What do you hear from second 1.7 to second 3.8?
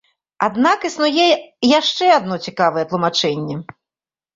яшчэ адно цікавае тлумачэнне.